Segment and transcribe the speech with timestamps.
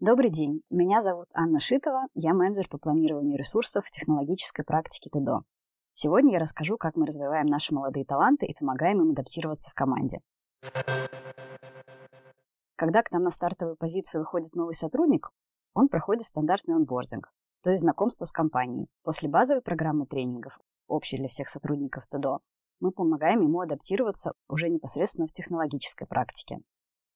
[0.00, 5.42] Добрый день, меня зовут Анна Шитова, я менеджер по планированию ресурсов в технологической практике ТДО.
[5.92, 10.20] Сегодня я расскажу, как мы развиваем наши молодые таланты и помогаем им адаптироваться в команде.
[12.76, 15.28] Когда к нам на стартовую позицию выходит новый сотрудник,
[15.74, 17.30] он проходит стандартный онбординг,
[17.62, 18.88] то есть знакомство с компанией.
[19.02, 22.40] После базовой программы тренингов, общей для всех сотрудников ТДО,
[22.80, 26.60] мы помогаем ему адаптироваться уже непосредственно в технологической практике.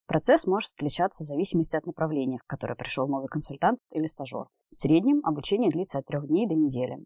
[0.07, 4.47] Процесс может отличаться в зависимости от направления, в которое пришел новый консультант или стажер.
[4.71, 6.99] В среднем обучение длится от трех дней до недели.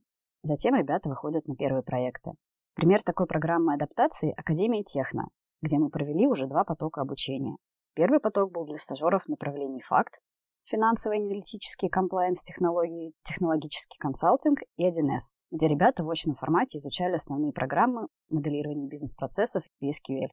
[0.42, 2.32] Затем ребята выходят на первые проекты.
[2.74, 5.28] Пример такой программы адаптации– Академия Техно,
[5.62, 7.56] где мы провели уже два потока обучения.
[7.94, 10.20] Первый поток был для стажеров в направлении факт,
[10.64, 18.08] финансовые аналитические комплайенс-технологии, технологический консалтинг и 1С, где ребята в очном формате изучали основные программы
[18.28, 20.28] моделирования бизнес-процессов и SQL.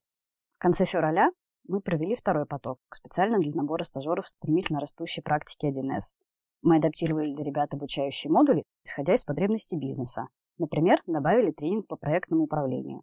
[0.58, 1.30] В конце февраля
[1.67, 6.16] мы провели второй поток, специально для набора стажеров стремительно растущей практики 1С.
[6.61, 10.27] Мы адаптировали для ребят обучающие модули, исходя из потребностей бизнеса.
[10.58, 13.02] Например, добавили тренинг по проектному управлению.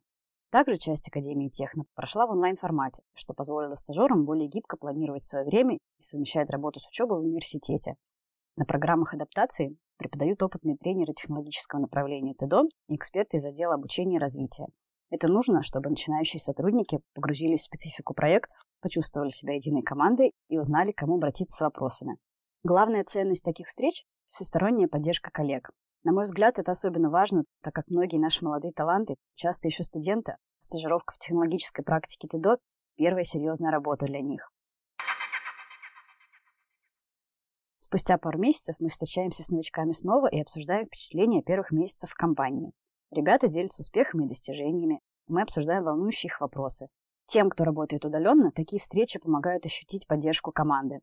[0.51, 5.77] Также часть Академии Техно прошла в онлайн-формате, что позволило стажерам более гибко планировать свое время
[5.77, 7.95] и совмещать работу с учебой в университете.
[8.57, 14.21] На программах адаптации преподают опытные тренеры технологического направления ТДО и эксперты из отдела обучения и
[14.21, 14.67] развития.
[15.13, 20.93] Это нужно, чтобы начинающие сотрудники погрузились в специфику проектов, почувствовали себя единой командой и узнали,
[20.93, 22.17] к кому обратиться с вопросами.
[22.63, 25.69] Главная ценность таких встреч– всесторонняя поддержка коллег.
[26.03, 30.37] На мой взгляд, это особенно важно, так как многие наши молодые таланты, часто еще студенты,
[30.61, 32.57] стажировка в технологической практике ТДО–
[32.97, 34.51] первая серьезная работа для них.
[37.77, 42.73] Спустя пару месяцев мы встречаемся с новичками снова и обсуждаем впечатления первых месяцев в компании.
[43.13, 45.01] Ребята делятся успехами и достижениями.
[45.29, 46.89] Мы обсуждаем волнующие их вопросы.
[47.27, 51.01] Тем, кто работает удаленно, такие встречи помогают ощутить поддержку команды.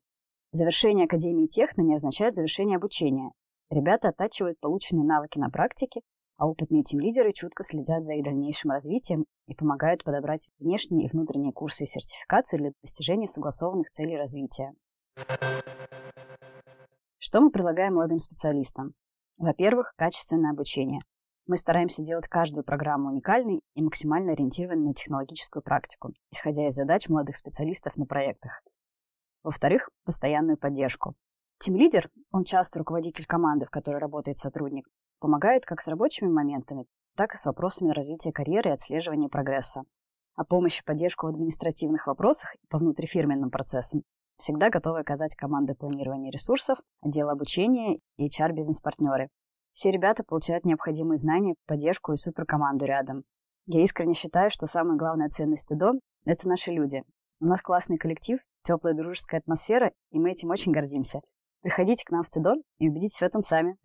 [0.52, 3.32] Завершение Академии Техно не означает завершение обучения.
[3.70, 6.02] Ребята оттачивают полученные навыки на практике,
[6.38, 11.54] а опытные тим-лидеры чутко следят за их дальнейшим развитием и помогают подобрать внешние и внутренние
[11.54, 14.74] курсы и сертификации для достижения согласованных целей развития.
[17.20, 18.96] Что мы предлагаем молодым специалистам?
[19.38, 21.02] Во-первых, качественное обучение.
[21.50, 27.10] Мы стараемся делать каждую программу уникальной и максимально ориентированной на технологическую практику, исходя из задач
[27.10, 28.62] молодых специалистов на проектах.
[29.42, 31.16] Во-вторых, постоянную поддержку.
[31.58, 34.88] Тим-лидер, он часто руководитель команды, в которой работает сотрудник,
[35.20, 39.82] помогает как с рабочими моментами, так и с вопросами развития карьеры и отслеживания прогресса.
[40.36, 44.04] А помощь и поддержку в административных вопросах и по внутрифирменным процессам
[44.38, 49.30] всегда готовы оказать команды планирования ресурсов, отдел обучения и HR-бизнес-партнеры,
[49.72, 53.24] все ребята получают необходимые знания, поддержку и суперкоманду рядом.
[53.66, 55.94] Я искренне считаю, что самая главная ценность ТДО–
[56.26, 57.04] это наши люди.
[57.40, 61.22] У нас классный коллектив, теплая дружеская атмосфера, и мы этим очень гордимся.
[61.62, 63.78] Приходите к нам в ТДО и убедитесь в этом сами.